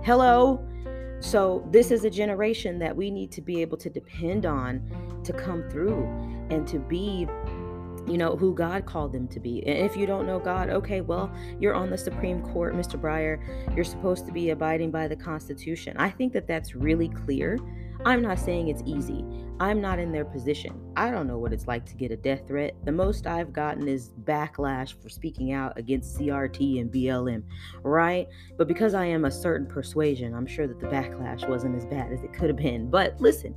Hello? 0.04 0.66
So, 1.22 1.68
this 1.72 1.92
is 1.92 2.06
a 2.06 2.10
generation 2.10 2.80
that 2.80 2.96
we 2.96 3.12
need 3.12 3.32
to 3.34 3.42
be 3.42 3.62
able 3.62 3.78
to 3.78 3.90
depend 3.90 4.46
on 4.46 4.82
to 5.26 5.34
come 5.34 5.70
through 5.70 6.06
and 6.50 6.66
to 6.68 6.80
be 6.80 7.28
you 8.10 8.18
know, 8.18 8.36
who 8.36 8.56
God 8.56 8.86
called 8.86 9.14
them 9.14 9.28
to 9.28 9.40
be. 9.40 9.66
And 9.68 9.78
if 9.78 9.96
you 9.96 10.06
don't 10.06 10.26
know 10.26 10.40
God, 10.40 10.70
okay, 10.70 11.02
well, 11.02 11.32
you're 11.60 11.76
on 11.76 11.92
the 11.92 11.98
Supreme 11.98 12.42
Court, 12.42 12.76
Mr. 12.76 13.00
Breyer. 13.00 13.40
You're 13.76 13.86
supposed 13.86 14.26
to 14.26 14.32
be 14.32 14.50
abiding 14.50 14.90
by 14.90 15.08
the 15.08 15.16
Constitution. 15.16 15.96
I 15.98 16.10
think 16.10 16.34
that 16.34 16.48
that's 16.48 16.76
really 16.76 17.10
clear. 17.10 17.60
I'm 18.06 18.22
not 18.22 18.40
saying 18.40 18.70
it's 18.70 18.84
easy. 18.86 19.26
I'm 19.60 19.82
not 19.82 20.00
in 20.00 20.14
their 20.14 20.24
position. 20.24 20.80
I 20.96 21.12
don't 21.12 21.28
know 21.28 21.38
what 21.38 21.52
it's 21.52 21.68
like 21.68 21.86
to 21.88 21.96
get 21.96 22.12
a 22.12 22.16
death 22.16 22.48
threat. 22.48 22.74
The 22.86 22.94
most 22.94 23.28
I've 23.28 23.52
gotten 23.52 23.90
is 23.90 24.14
backlash 24.24 24.94
for 25.02 25.10
speaking 25.10 25.52
out 25.52 25.78
against 25.78 26.18
CRT 26.18 26.80
and 26.80 26.90
BLM, 26.90 27.44
right? 27.84 28.30
But 28.58 28.70
because 28.70 28.94
I 28.94 29.04
am 29.06 29.26
a 29.26 29.32
certain 29.32 29.68
persuasion, 29.68 30.34
I'm 30.34 30.48
sure 30.48 30.66
that 30.66 30.80
the 30.80 30.88
backlash 30.88 31.48
wasn't 31.50 31.76
as 31.76 31.86
bad 31.86 32.14
as 32.14 32.24
it 32.24 32.32
could 32.32 32.48
have 32.48 32.56
been. 32.56 32.90
But 32.90 33.20
listen, 33.20 33.54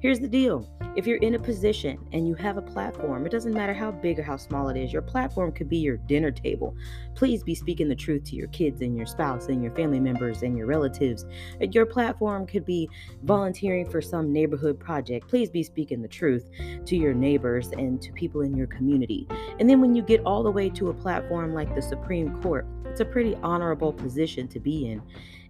Here's 0.00 0.20
the 0.20 0.28
deal 0.28 0.68
if 0.94 1.08
you're 1.08 1.18
in 1.18 1.34
a 1.34 1.38
position 1.38 1.98
and 2.12 2.26
you 2.26 2.34
have 2.34 2.56
a 2.56 2.62
platform, 2.62 3.26
it 3.26 3.32
doesn't 3.32 3.52
matter 3.52 3.74
how 3.74 3.90
big 3.90 4.18
or 4.18 4.22
how 4.22 4.36
small 4.36 4.68
it 4.68 4.76
is, 4.76 4.92
your 4.92 5.02
platform 5.02 5.50
could 5.50 5.68
be 5.68 5.78
your 5.78 5.96
dinner 5.96 6.30
table. 6.30 6.76
Please 7.16 7.42
be 7.42 7.54
speaking 7.54 7.88
the 7.88 7.96
truth 7.96 8.22
to 8.24 8.36
your 8.36 8.46
kids 8.48 8.80
and 8.80 8.96
your 8.96 9.06
spouse 9.06 9.46
and 9.46 9.62
your 9.62 9.72
family 9.74 9.98
members 9.98 10.42
and 10.42 10.56
your 10.56 10.66
relatives. 10.66 11.26
Your 11.60 11.84
platform 11.84 12.46
could 12.46 12.64
be 12.64 12.88
volunteering 13.24 13.88
for 13.88 14.00
some 14.00 14.32
neighborhood 14.32 14.78
project. 14.78 15.28
Please 15.28 15.50
be 15.50 15.64
speaking 15.64 16.00
the 16.00 16.08
truth 16.08 16.48
to 16.86 16.96
your 16.96 17.14
neighbors 17.14 17.68
and 17.68 18.00
to 18.00 18.12
people 18.12 18.42
in 18.42 18.56
your 18.56 18.68
community. 18.68 19.26
And 19.58 19.68
then 19.68 19.80
when 19.80 19.94
you 19.96 20.02
get 20.02 20.24
all 20.24 20.44
the 20.44 20.50
way 20.50 20.70
to 20.70 20.90
a 20.90 20.94
platform 20.94 21.54
like 21.54 21.74
the 21.74 21.82
Supreme 21.82 22.40
Court, 22.40 22.66
it's 22.86 23.00
a 23.00 23.04
pretty 23.04 23.36
honorable 23.42 23.92
position 23.92 24.48
to 24.48 24.58
be 24.58 24.86
in 24.90 25.02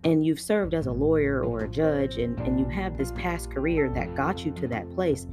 and 0.04 0.24
you've 0.24 0.40
served 0.40 0.74
as 0.74 0.86
a 0.86 0.92
lawyer 0.92 1.44
or 1.44 1.64
a 1.64 1.68
judge 1.68 2.18
and, 2.18 2.38
and 2.40 2.58
you 2.58 2.66
have 2.66 2.96
this 2.96 3.12
past 3.12 3.50
career 3.50 3.90
that 3.90 4.14
got 4.14 4.44
you 4.44 4.52
to 4.52 4.68
that 4.68 4.88
place, 4.90 5.26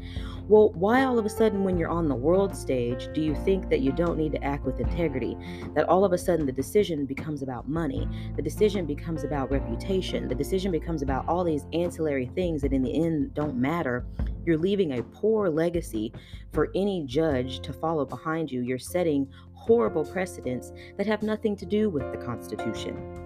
well, 0.47 0.69
why 0.73 1.03
all 1.03 1.17
of 1.17 1.25
a 1.25 1.29
sudden, 1.29 1.63
when 1.63 1.75
you're 1.75 1.89
on 1.89 2.07
the 2.07 2.15
world 2.15 2.55
stage, 2.55 3.09
do 3.13 3.21
you 3.21 3.33
think 3.33 3.67
that 3.69 3.81
you 3.81 3.91
don't 3.91 4.17
need 4.17 4.31
to 4.33 4.43
act 4.43 4.63
with 4.63 4.79
integrity? 4.79 5.35
That 5.73 5.89
all 5.89 6.05
of 6.05 6.13
a 6.13 6.19
sudden 6.19 6.45
the 6.45 6.51
decision 6.51 7.07
becomes 7.07 7.41
about 7.41 7.67
money, 7.67 8.07
the 8.35 8.43
decision 8.43 8.85
becomes 8.85 9.23
about 9.23 9.49
reputation, 9.49 10.27
the 10.27 10.35
decision 10.35 10.71
becomes 10.71 11.01
about 11.01 11.27
all 11.27 11.43
these 11.43 11.65
ancillary 11.73 12.27
things 12.35 12.61
that 12.61 12.73
in 12.73 12.83
the 12.83 12.93
end 12.93 13.33
don't 13.33 13.55
matter. 13.55 14.05
You're 14.45 14.59
leaving 14.59 14.99
a 14.99 15.03
poor 15.03 15.49
legacy 15.49 16.13
for 16.53 16.69
any 16.75 17.05
judge 17.07 17.61
to 17.61 17.73
follow 17.73 18.05
behind 18.05 18.51
you. 18.51 18.61
You're 18.61 18.77
setting 18.77 19.27
horrible 19.53 20.05
precedents 20.05 20.71
that 20.97 21.07
have 21.07 21.23
nothing 21.23 21.55
to 21.55 21.65
do 21.65 21.89
with 21.89 22.11
the 22.11 22.23
Constitution. 22.23 23.24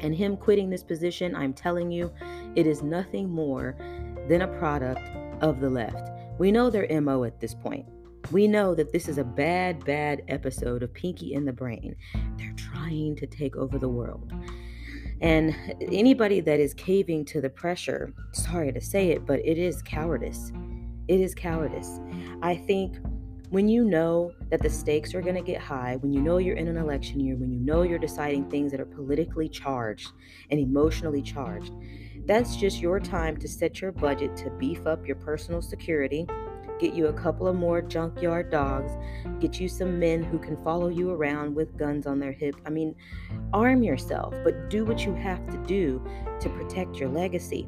And 0.00 0.14
him 0.14 0.36
quitting 0.36 0.70
this 0.70 0.82
position, 0.82 1.34
I'm 1.34 1.52
telling 1.52 1.90
you, 1.90 2.12
it 2.54 2.66
is 2.66 2.82
nothing 2.82 3.28
more 3.28 3.76
than 4.28 4.42
a 4.42 4.58
product 4.58 5.08
of 5.42 5.60
the 5.60 5.70
left. 5.70 6.10
We 6.38 6.52
know 6.52 6.70
their 6.70 7.00
MO 7.00 7.24
at 7.24 7.40
this 7.40 7.54
point. 7.54 7.86
We 8.30 8.46
know 8.46 8.74
that 8.74 8.92
this 8.92 9.08
is 9.08 9.18
a 9.18 9.24
bad, 9.24 9.84
bad 9.84 10.22
episode 10.28 10.82
of 10.82 10.92
Pinky 10.92 11.32
in 11.32 11.44
the 11.44 11.52
Brain. 11.52 11.96
They're 12.36 12.54
trying 12.56 13.16
to 13.16 13.26
take 13.26 13.56
over 13.56 13.78
the 13.78 13.88
world. 13.88 14.32
And 15.20 15.56
anybody 15.80 16.40
that 16.40 16.60
is 16.60 16.74
caving 16.74 17.24
to 17.26 17.40
the 17.40 17.50
pressure, 17.50 18.12
sorry 18.32 18.72
to 18.72 18.80
say 18.80 19.10
it, 19.10 19.26
but 19.26 19.40
it 19.40 19.58
is 19.58 19.82
cowardice. 19.82 20.52
It 21.08 21.20
is 21.20 21.34
cowardice. 21.34 22.00
I 22.42 22.54
think 22.54 22.98
when 23.50 23.66
you 23.66 23.84
know 23.84 24.32
that 24.50 24.62
the 24.62 24.68
stakes 24.68 25.14
are 25.14 25.22
going 25.22 25.34
to 25.34 25.42
get 25.42 25.60
high, 25.60 25.96
when 25.96 26.12
you 26.12 26.20
know 26.20 26.36
you're 26.36 26.56
in 26.56 26.68
an 26.68 26.76
election 26.76 27.18
year, 27.18 27.34
when 27.36 27.50
you 27.50 27.58
know 27.58 27.82
you're 27.82 27.98
deciding 27.98 28.48
things 28.48 28.70
that 28.70 28.80
are 28.80 28.86
politically 28.86 29.48
charged 29.48 30.12
and 30.50 30.60
emotionally 30.60 31.22
charged, 31.22 31.72
that's 32.26 32.56
just 32.56 32.80
your 32.80 33.00
time 33.00 33.36
to 33.38 33.48
set 33.48 33.80
your 33.80 33.90
budget 33.90 34.36
to 34.36 34.50
beef 34.50 34.86
up 34.86 35.06
your 35.06 35.16
personal 35.16 35.62
security, 35.62 36.26
get 36.78 36.92
you 36.92 37.06
a 37.06 37.12
couple 37.12 37.48
of 37.48 37.56
more 37.56 37.80
junkyard 37.80 38.50
dogs, 38.50 38.92
get 39.40 39.58
you 39.58 39.66
some 39.66 39.98
men 39.98 40.22
who 40.22 40.38
can 40.38 40.56
follow 40.62 40.88
you 40.88 41.10
around 41.10 41.54
with 41.54 41.76
guns 41.78 42.06
on 42.06 42.20
their 42.20 42.32
hip. 42.32 42.54
I 42.66 42.70
mean, 42.70 42.94
arm 43.54 43.82
yourself, 43.82 44.34
but 44.44 44.68
do 44.68 44.84
what 44.84 45.06
you 45.06 45.14
have 45.14 45.46
to 45.48 45.56
do 45.66 46.04
to 46.40 46.48
protect 46.50 46.96
your 46.96 47.08
legacy. 47.08 47.66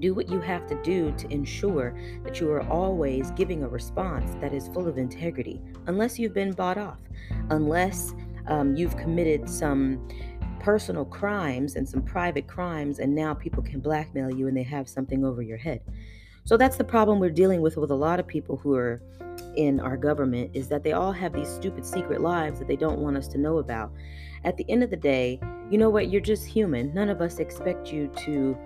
Do 0.00 0.14
what 0.14 0.28
you 0.28 0.40
have 0.40 0.66
to 0.68 0.82
do 0.82 1.12
to 1.12 1.32
ensure 1.32 1.94
that 2.24 2.40
you 2.40 2.50
are 2.50 2.66
always 2.68 3.30
giving 3.32 3.62
a 3.62 3.68
response 3.68 4.34
that 4.40 4.52
is 4.52 4.68
full 4.68 4.88
of 4.88 4.98
integrity, 4.98 5.60
unless 5.86 6.18
you've 6.18 6.34
been 6.34 6.52
bought 6.52 6.78
off, 6.78 6.98
unless 7.50 8.12
um, 8.46 8.74
you've 8.74 8.96
committed 8.96 9.48
some 9.48 10.08
personal 10.58 11.04
crimes 11.04 11.76
and 11.76 11.88
some 11.88 12.02
private 12.02 12.46
crimes, 12.46 12.98
and 12.98 13.14
now 13.14 13.34
people 13.34 13.62
can 13.62 13.80
blackmail 13.80 14.34
you 14.34 14.48
and 14.48 14.56
they 14.56 14.62
have 14.62 14.88
something 14.88 15.24
over 15.24 15.42
your 15.42 15.58
head. 15.58 15.80
So 16.44 16.56
that's 16.56 16.76
the 16.76 16.84
problem 16.84 17.20
we're 17.20 17.30
dealing 17.30 17.60
with 17.60 17.76
with 17.76 17.90
a 17.90 17.94
lot 17.94 18.18
of 18.18 18.26
people 18.26 18.56
who 18.56 18.74
are 18.74 19.02
in 19.56 19.80
our 19.80 19.96
government 19.96 20.50
is 20.54 20.68
that 20.68 20.82
they 20.82 20.92
all 20.92 21.12
have 21.12 21.32
these 21.32 21.48
stupid 21.48 21.84
secret 21.84 22.20
lives 22.20 22.58
that 22.58 22.68
they 22.68 22.76
don't 22.76 22.98
want 22.98 23.16
us 23.16 23.28
to 23.28 23.38
know 23.38 23.58
about. 23.58 23.92
At 24.44 24.56
the 24.56 24.68
end 24.70 24.82
of 24.82 24.90
the 24.90 24.96
day, 24.96 25.40
you 25.70 25.78
know 25.78 25.90
what? 25.90 26.10
You're 26.10 26.20
just 26.20 26.46
human. 26.46 26.92
None 26.94 27.08
of 27.08 27.20
us 27.20 27.38
expect 27.38 27.92
you 27.92 28.08
to 28.24 28.56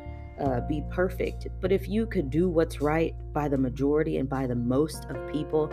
uh, 0.40 0.60
be 0.62 0.82
perfect. 0.90 1.48
But 1.60 1.72
if 1.72 1.88
you 1.88 2.06
could 2.06 2.30
do 2.30 2.48
what's 2.48 2.80
right 2.80 3.14
by 3.32 3.48
the 3.48 3.58
majority 3.58 4.18
and 4.18 4.28
by 4.28 4.46
the 4.46 4.56
most 4.56 5.06
of 5.06 5.32
people, 5.32 5.72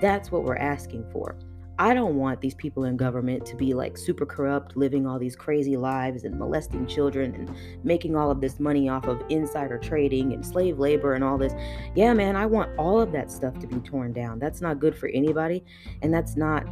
that's 0.00 0.30
what 0.30 0.44
we're 0.44 0.56
asking 0.56 1.04
for. 1.12 1.36
I 1.78 1.94
don't 1.94 2.16
want 2.16 2.40
these 2.40 2.54
people 2.54 2.84
in 2.84 2.96
government 2.96 3.46
to 3.46 3.56
be 3.56 3.72
like 3.72 3.96
super 3.96 4.26
corrupt, 4.26 4.76
living 4.76 5.06
all 5.06 5.18
these 5.18 5.34
crazy 5.34 5.76
lives 5.76 6.24
and 6.24 6.38
molesting 6.38 6.86
children 6.86 7.34
and 7.34 7.50
making 7.82 8.14
all 8.14 8.30
of 8.30 8.40
this 8.40 8.60
money 8.60 8.88
off 8.88 9.06
of 9.06 9.22
insider 9.30 9.78
trading 9.78 10.32
and 10.32 10.44
slave 10.44 10.78
labor 10.78 11.14
and 11.14 11.24
all 11.24 11.38
this. 11.38 11.54
Yeah, 11.94 12.12
man, 12.12 12.36
I 12.36 12.46
want 12.46 12.78
all 12.78 13.00
of 13.00 13.10
that 13.12 13.32
stuff 13.32 13.58
to 13.58 13.66
be 13.66 13.80
torn 13.80 14.12
down. 14.12 14.38
That's 14.38 14.60
not 14.60 14.80
good 14.80 14.96
for 14.96 15.08
anybody, 15.08 15.64
and 16.02 16.12
that's 16.12 16.36
not 16.36 16.66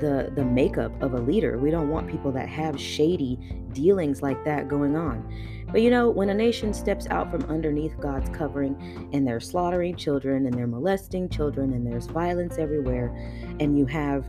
the 0.00 0.32
the 0.34 0.44
makeup 0.44 0.92
of 1.00 1.14
a 1.14 1.20
leader. 1.20 1.56
We 1.56 1.70
don't 1.70 1.88
want 1.88 2.10
people 2.10 2.32
that 2.32 2.48
have 2.48 2.78
shady 2.78 3.38
dealings 3.72 4.20
like 4.20 4.44
that 4.44 4.68
going 4.68 4.96
on. 4.96 5.26
But 5.72 5.82
you 5.82 5.90
know, 5.90 6.10
when 6.10 6.30
a 6.30 6.34
nation 6.34 6.74
steps 6.74 7.06
out 7.10 7.30
from 7.30 7.42
underneath 7.44 7.98
God's 8.00 8.30
covering 8.30 9.08
and 9.12 9.26
they're 9.26 9.40
slaughtering 9.40 9.96
children 9.96 10.46
and 10.46 10.54
they're 10.54 10.66
molesting 10.66 11.28
children 11.28 11.72
and 11.72 11.86
there's 11.86 12.06
violence 12.06 12.58
everywhere, 12.58 13.14
and 13.60 13.78
you 13.78 13.86
have 13.86 14.28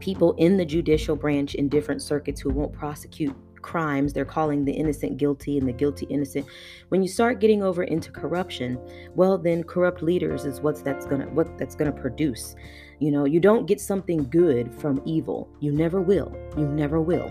people 0.00 0.34
in 0.34 0.56
the 0.56 0.64
judicial 0.64 1.16
branch 1.16 1.54
in 1.54 1.68
different 1.68 2.02
circuits 2.02 2.40
who 2.40 2.50
won't 2.50 2.72
prosecute 2.72 3.34
crimes 3.62 4.12
they're 4.12 4.24
calling 4.24 4.64
the 4.64 4.70
innocent 4.72 5.16
guilty 5.16 5.58
and 5.58 5.66
the 5.66 5.72
guilty 5.72 6.06
innocent 6.06 6.46
when 6.90 7.02
you 7.02 7.08
start 7.08 7.40
getting 7.40 7.64
over 7.64 7.82
into 7.82 8.12
corruption 8.12 8.78
well 9.16 9.36
then 9.36 9.64
corrupt 9.64 10.02
leaders 10.02 10.44
is 10.44 10.60
what's 10.60 10.82
that's 10.82 11.04
to 11.06 11.16
what 11.32 11.58
that's 11.58 11.74
to 11.74 11.92
produce. 11.92 12.54
You 12.98 13.10
know 13.10 13.24
you 13.24 13.40
don't 13.40 13.66
get 13.66 13.80
something 13.80 14.28
good 14.30 14.72
from 14.74 15.02
evil. 15.04 15.48
You 15.60 15.72
never 15.72 16.00
will. 16.00 16.34
You 16.56 16.66
never 16.68 17.00
will. 17.00 17.30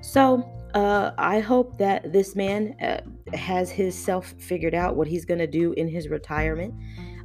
So 0.00 0.48
uh, 0.74 1.12
I 1.18 1.40
hope 1.40 1.78
that 1.78 2.12
this 2.12 2.34
man 2.34 2.74
uh, 2.80 3.00
has 3.36 3.70
his 3.70 3.94
self 3.94 4.34
figured 4.38 4.74
out 4.74 4.96
what 4.96 5.06
he's 5.06 5.24
going 5.24 5.38
to 5.38 5.46
do 5.46 5.72
in 5.74 5.88
his 5.88 6.08
retirement. 6.08 6.74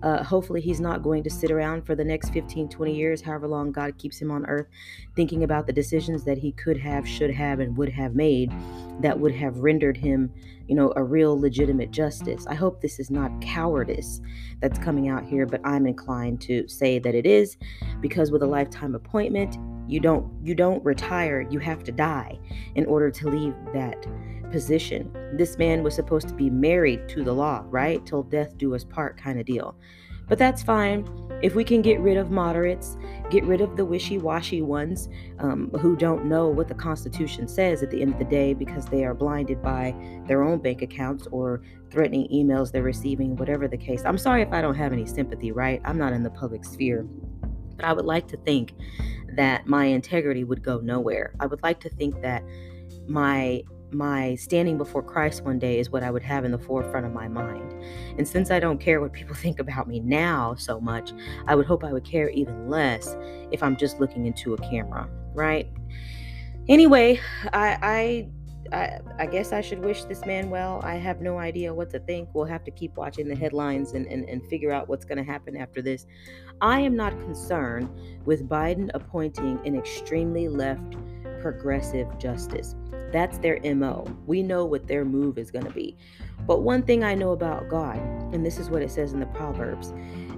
Uh, 0.04 0.24
hopefully, 0.24 0.62
he's 0.62 0.80
not 0.80 1.04
going 1.04 1.24
to 1.24 1.30
sit 1.30 1.52
around 1.52 1.86
for 1.86 1.96
the 1.96 2.04
next 2.04 2.30
15, 2.30 2.70
20 2.70 2.96
years, 2.96 3.22
however 3.22 3.48
long 3.48 3.72
God 3.72 3.98
keeps 3.98 4.22
him 4.22 4.32
on 4.32 4.46
earth, 4.46 4.68
thinking 5.16 5.44
about 5.44 5.68
the 5.68 5.74
decisions 5.74 6.24
that 6.26 6.38
he 6.38 6.52
could 6.52 6.78
have, 6.78 7.08
should 7.08 7.32
have, 7.32 7.60
and 7.60 7.76
would 7.78 7.90
have 7.90 8.16
made 8.16 8.52
that 9.02 9.20
would 9.20 9.34
have 9.34 9.58
rendered 9.58 9.98
him, 9.98 10.32
you 10.68 10.76
know, 10.76 10.94
a 10.96 11.04
real 11.04 11.40
legitimate 11.40 11.92
justice. 11.92 12.46
I 12.48 12.56
hope 12.56 12.82
this 12.82 13.00
is 13.00 13.12
not 13.12 13.32
cowardice 13.42 14.22
that's 14.60 14.80
coming 14.80 15.08
out 15.08 15.24
here, 15.24 15.46
but 15.46 15.62
I'm 15.64 15.86
inclined 15.86 16.42
to 16.42 16.68
say 16.68 17.00
that 17.00 17.16
it 17.16 17.26
is 17.26 17.58
because 18.02 18.32
with 18.32 18.44
a 18.44 18.48
lifetime 18.48 18.96
appointment, 18.96 19.58
you 19.88 20.00
don't 20.00 20.30
you 20.44 20.54
don't 20.54 20.84
retire, 20.84 21.48
you 21.50 21.60
have 21.60 21.84
to 21.86 21.92
die 21.92 22.38
in 22.76 22.86
order 22.86 23.10
to 23.10 23.30
leave 23.30 23.56
that 23.74 24.06
position. 24.52 25.12
This 25.34 25.58
man 25.58 25.84
was 25.84 25.96
supposed 25.96 26.28
to 26.30 26.34
be 26.34 26.50
married 26.50 27.08
to 27.10 27.24
the 27.24 27.34
law, 27.34 27.64
right? 27.68 28.06
Till 28.06 28.24
death 28.24 28.58
do 28.58 28.76
us 28.76 28.84
part 28.84 29.18
kind 29.18 29.40
of 29.40 29.46
deal. 29.46 29.76
But 30.28 30.38
that's 30.38 30.62
fine. 30.62 31.08
If 31.42 31.56
we 31.56 31.64
can 31.64 31.82
get 31.82 32.00
rid 32.00 32.18
of 32.18 32.32
moderates, 32.32 32.98
Get 33.30 33.44
rid 33.44 33.60
of 33.60 33.76
the 33.76 33.84
wishy 33.84 34.18
washy 34.18 34.62
ones 34.62 35.10
um, 35.40 35.70
who 35.82 35.98
don't 35.98 36.26
know 36.26 36.48
what 36.48 36.70
the 36.70 36.74
Constitution 36.74 37.46
says 37.46 37.84
at 37.84 37.92
the 37.92 38.02
end 38.02 38.14
of 38.14 38.20
the 38.20 38.26
day 38.26 38.54
because 38.54 38.86
they 38.86 39.04
are 39.04 39.14
blinded 39.14 39.62
by 39.62 39.94
their 40.28 40.44
own 40.44 40.60
bank 40.60 40.82
accounts 40.82 41.28
or 41.30 41.62
threatening 41.92 42.30
emails 42.30 42.72
they're 42.72 42.84
receiving, 42.84 43.36
whatever 43.36 43.68
the 43.68 43.78
case. 43.78 44.04
I'm 44.06 44.18
sorry 44.18 44.42
if 44.42 44.54
I 44.54 44.62
don't 44.62 44.76
have 44.76 44.94
any 44.94 45.06
sympathy, 45.06 45.52
right? 45.52 45.82
I'm 45.84 45.98
not 45.98 46.14
in 46.14 46.24
the 46.24 46.30
public 46.30 46.64
sphere. 46.64 47.06
But 47.76 47.84
I 47.84 47.92
would 47.92 48.06
like 48.06 48.30
to 48.30 48.38
think 48.38 48.74
that 49.36 49.68
my 49.68 49.86
integrity 49.86 50.46
would 50.46 50.64
go 50.64 50.80
nowhere. 50.80 51.34
I 51.42 51.48
would 51.48 51.62
like 51.64 51.82
to 51.82 51.90
think 51.90 52.22
that 52.22 52.44
my 53.08 53.62
my 53.92 54.36
standing 54.36 54.78
before 54.78 55.02
Christ 55.02 55.44
one 55.44 55.60
day 55.60 55.80
is 55.80 55.90
what 55.90 56.04
I 56.04 56.12
would 56.12 56.24
have 56.24 56.46
in 56.46 56.52
the 56.52 56.60
forefront 56.60 57.06
of 57.06 57.14
my 57.14 57.28
mind. 57.28 57.74
And 58.18 58.28
since 58.28 58.52
I 58.52 58.60
don't 58.60 58.80
care 58.80 59.02
what 59.02 59.14
people 59.14 59.36
think 59.44 59.60
about 59.60 59.88
me 59.88 60.00
now 60.00 60.56
so 60.56 60.80
much, 60.80 61.12
I 61.48 61.56
would 61.56 61.66
hope 61.66 61.84
I 61.84 61.94
would 61.94 62.06
care 62.06 62.30
even 62.30 62.68
less 62.68 63.16
if 63.52 63.64
I'm 63.64 63.78
just 63.78 64.00
looking 64.00 64.26
into 64.26 64.54
a 64.54 64.58
camera, 64.58 65.10
right? 65.34 65.70
Anyway, 66.68 67.20
I 67.54 67.78
I 67.82 68.30
I, 68.72 69.00
I 69.20 69.26
guess 69.26 69.54
I 69.54 69.62
should 69.62 69.80
wish 69.80 70.04
this 70.04 70.26
man 70.26 70.50
well. 70.50 70.82
I 70.84 70.96
have 70.96 71.22
no 71.22 71.38
idea 71.38 71.74
what 71.74 71.90
to 71.92 72.00
think. 72.00 72.30
We'll 72.34 72.46
have 72.46 72.64
to 72.66 72.72
keep 72.72 72.96
watching 72.98 73.28
the 73.28 73.36
headlines 73.36 73.94
and, 73.94 74.06
and, 74.08 74.28
and 74.28 74.46
figure 74.48 74.72
out 74.72 74.88
what's 74.88 75.06
going 75.06 75.18
to 75.18 75.24
happen 75.24 75.56
after 75.56 75.82
this. 75.82 76.06
I 76.62 76.80
am 76.82 76.96
not 76.96 77.12
concerned 77.20 77.90
with 78.26 78.48
Biden 78.50 78.90
appointing 78.94 79.60
an 79.66 79.76
extremely 79.76 80.48
left 80.48 80.96
progressive 81.52 82.10
justice. 82.18 82.76
That's 83.14 83.38
their 83.38 83.58
MO. 83.74 84.06
We 84.26 84.44
know 84.44 84.66
what 84.66 84.86
their 84.86 85.06
move 85.06 85.38
is 85.38 85.50
going 85.50 85.64
to 85.64 85.72
be. 85.72 85.96
But 86.46 86.62
one 86.62 86.84
thing 86.84 87.06
I 87.06 87.16
know 87.16 87.32
about 87.32 87.70
God, 87.70 87.98
and 88.34 88.46
this 88.46 88.58
is 88.58 88.70
what 88.70 88.82
it 88.82 88.92
says 88.92 89.14
in 89.14 89.22
the 89.22 89.28
Proverbs, 89.28 89.94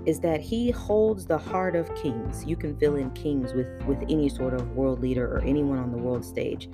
is 0.05 0.19
that 0.19 0.39
he 0.39 0.69
holds 0.69 1.25
the 1.25 1.37
heart 1.37 1.75
of 1.75 1.93
kings. 1.95 2.45
You 2.45 2.55
can 2.55 2.77
fill 2.77 2.95
in 2.95 3.09
kings 3.11 3.53
with 3.53 3.67
with 3.87 4.03
any 4.03 4.29
sort 4.29 4.53
of 4.53 4.75
world 4.75 5.01
leader 5.01 5.25
or 5.25 5.39
anyone 5.39 5.79
on 5.79 5.91
the 5.91 5.97
world 5.97 6.23
stage. 6.23 6.69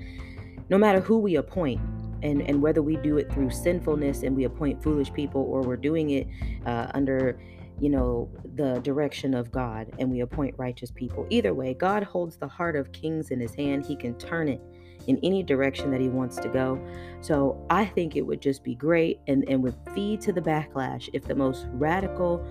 No 0.70 0.78
matter 0.78 1.00
who 1.00 1.18
we 1.18 1.38
appoint, 1.38 1.80
and, 2.22 2.42
and 2.42 2.62
whether 2.62 2.82
we 2.82 2.98
do 2.98 3.18
it 3.18 3.32
through 3.32 3.52
sinfulness 3.52 4.24
and 4.24 4.36
we 4.36 4.46
appoint 4.46 4.82
foolish 4.84 5.14
people 5.14 5.44
or 5.44 5.62
we're 5.62 5.78
doing 5.78 6.10
it 6.10 6.28
uh, 6.66 6.88
under 6.94 7.40
you 7.80 7.90
know 7.90 8.30
the 8.56 8.80
direction 8.80 9.34
of 9.34 9.52
god 9.52 9.92
and 10.00 10.10
we 10.10 10.22
appoint 10.22 10.56
righteous 10.58 10.92
people 10.92 11.28
either 11.30 11.54
way 11.54 11.74
god 11.74 12.04
holds 12.04 12.38
the 12.38 12.48
heart 12.48 12.76
of 12.76 12.92
kings 12.92 13.32
in 13.32 13.40
his 13.40 13.54
hand 13.54 13.86
he 13.86 13.96
can 13.96 14.18
turn 14.18 14.48
it 14.48 14.62
in 15.08 15.20
any 15.24 15.44
direction 15.44 15.92
that 15.92 16.02
he 16.02 16.10
wants 16.10 16.38
to 16.38 16.50
go. 16.50 16.80
So 17.22 17.64
I 17.70 17.86
think 17.86 18.16
it 18.16 18.22
would 18.22 18.42
just 18.42 18.64
be 18.64 18.76
great 18.76 19.20
and, 19.28 19.48
and 19.48 19.62
would 19.64 19.76
feed 19.94 20.22
to 20.22 20.34
the 20.34 20.42
backlash 20.42 21.10
if 21.14 21.26
the 21.26 21.36
most 21.36 21.68
radical 21.72 22.46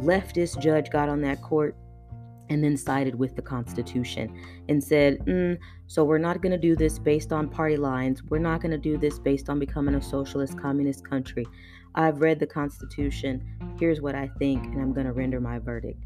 leftist 0.00 0.60
judge 0.60 0.90
got 0.90 1.08
on 1.08 1.20
that 1.22 1.40
court 1.42 1.76
and 2.48 2.62
then 2.62 2.76
sided 2.76 3.14
with 3.14 3.34
the 3.34 3.42
Constitution 3.42 4.34
and 4.68 4.82
said, 4.82 5.18
mm, 5.20 5.56
So 5.86 6.04
we're 6.04 6.18
not 6.18 6.42
going 6.42 6.52
to 6.52 6.58
do 6.58 6.76
this 6.76 6.98
based 6.98 7.32
on 7.32 7.48
party 7.48 7.76
lines. 7.76 8.22
We're 8.24 8.38
not 8.38 8.60
going 8.60 8.72
to 8.72 8.78
do 8.78 8.98
this 8.98 9.18
based 9.18 9.48
on 9.48 9.58
becoming 9.58 9.94
a 9.94 10.02
socialist 10.02 10.58
communist 10.58 11.08
country. 11.08 11.46
I've 11.94 12.20
read 12.20 12.38
the 12.40 12.46
Constitution. 12.46 13.42
Here's 13.78 14.00
what 14.00 14.14
I 14.14 14.30
think, 14.38 14.64
and 14.64 14.80
I'm 14.80 14.92
going 14.92 15.06
to 15.06 15.12
render 15.12 15.40
my 15.40 15.58
verdict. 15.58 16.04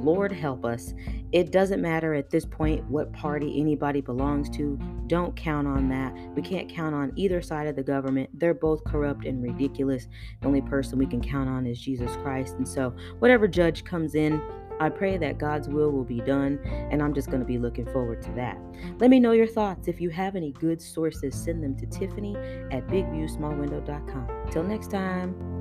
Lord 0.00 0.32
help 0.32 0.64
us. 0.64 0.94
It 1.32 1.52
doesn't 1.52 1.80
matter 1.80 2.14
at 2.14 2.30
this 2.30 2.44
point 2.44 2.84
what 2.88 3.12
party 3.12 3.60
anybody 3.60 4.00
belongs 4.00 4.48
to. 4.50 4.78
Don't 5.06 5.36
count 5.36 5.66
on 5.66 5.88
that. 5.90 6.14
We 6.34 6.42
can't 6.42 6.68
count 6.68 6.94
on 6.94 7.12
either 7.16 7.42
side 7.42 7.66
of 7.66 7.76
the 7.76 7.82
government. 7.82 8.30
They're 8.34 8.54
both 8.54 8.82
corrupt 8.84 9.26
and 9.26 9.42
ridiculous. 9.42 10.08
The 10.40 10.46
only 10.46 10.62
person 10.62 10.98
we 10.98 11.06
can 11.06 11.20
count 11.20 11.48
on 11.48 11.66
is 11.66 11.80
Jesus 11.80 12.10
Christ. 12.22 12.56
And 12.56 12.66
so, 12.66 12.94
whatever 13.18 13.46
judge 13.46 13.84
comes 13.84 14.14
in, 14.14 14.42
I 14.82 14.88
pray 14.88 15.16
that 15.16 15.38
God's 15.38 15.68
will 15.68 15.92
will 15.92 16.04
be 16.04 16.20
done, 16.20 16.58
and 16.90 17.00
I'm 17.00 17.14
just 17.14 17.28
going 17.28 17.38
to 17.38 17.46
be 17.46 17.56
looking 17.56 17.86
forward 17.86 18.20
to 18.22 18.32
that. 18.32 18.58
Let 18.98 19.10
me 19.10 19.20
know 19.20 19.30
your 19.30 19.46
thoughts. 19.46 19.86
If 19.86 20.00
you 20.00 20.10
have 20.10 20.34
any 20.34 20.50
good 20.50 20.82
sources, 20.82 21.36
send 21.36 21.62
them 21.62 21.76
to 21.76 21.86
Tiffany 21.86 22.34
at 22.72 22.88
bigviewsmallwindow.com. 22.88 24.50
Till 24.50 24.64
next 24.64 24.90
time. 24.90 25.51